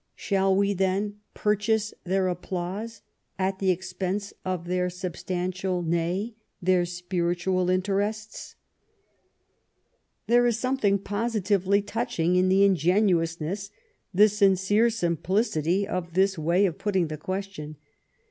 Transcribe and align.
Shall 0.15 0.55
we 0.55 0.73
then 0.73 1.17
purchase 1.35 1.93
their 2.05 2.27
applause 2.27 3.03
at 3.37 3.59
the 3.59 3.69
expense 3.69 4.33
of 4.43 4.65
their 4.65 4.89
substantial, 4.89 5.83
nay, 5.83 6.33
their 6.59 6.85
spiritual 6.87 7.69
interests?" 7.69 8.55
There 10.25 10.47
is 10.47 10.57
something 10.57 10.97
positively 10.97 11.83
touching 11.83 12.35
in 12.35 12.49
the 12.49 12.63
ingenuousness, 12.63 13.69
the 14.11 14.27
sincere 14.27 14.89
simplicity, 14.89 15.87
of 15.87 16.15
this 16.15 16.35
way 16.35 16.65
of 16.65 16.79
putting 16.79 17.05
the 17.05 17.17
question. 17.17 17.75